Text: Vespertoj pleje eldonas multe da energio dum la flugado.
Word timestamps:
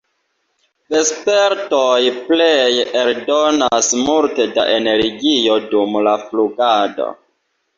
Vespertoj 0.93 1.97
pleje 2.31 2.85
eldonas 3.01 3.91
multe 4.09 4.49
da 4.57 4.67
energio 4.79 5.59
dum 5.75 6.01
la 6.09 6.17
flugado. 6.27 7.13